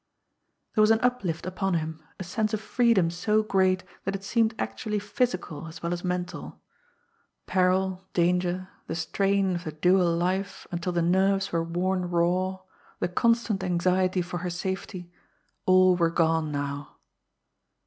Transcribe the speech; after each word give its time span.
There 0.73 0.81
was 0.81 0.89
an 0.89 0.99
uplift 1.01 1.45
upon 1.45 1.75
him, 1.75 2.01
a 2.19 2.23
sense 2.23 2.55
of 2.55 2.59
freedom 2.59 3.11
so 3.11 3.43
great 3.43 3.83
that 4.03 4.15
it 4.15 4.23
seemed 4.23 4.55
actually 4.57 4.97
physical 4.97 5.67
as 5.67 5.83
well 5.83 5.93
as 5.93 6.03
mental. 6.03 6.59
Peril, 7.45 8.03
danger, 8.15 8.69
the 8.87 8.95
strain 8.95 9.53
of 9.53 9.63
the 9.63 9.71
dual 9.71 10.11
life 10.17 10.65
until 10.71 10.91
the 10.91 11.03
nerves 11.03 11.51
were 11.51 11.63
worn 11.63 12.09
raw, 12.09 12.61
the 12.99 13.09
constant 13.09 13.63
anxiety 13.63 14.23
for 14.23 14.39
her 14.39 14.49
safety 14.49 15.11
all 15.67 15.95
were 15.95 16.09
gone 16.09 16.51
now. 16.51 16.95